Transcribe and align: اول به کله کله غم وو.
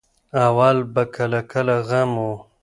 اول 0.45 0.77
به 0.93 1.03
کله 1.15 1.41
کله 1.51 1.75
غم 1.89 2.11
وو. 2.21 2.33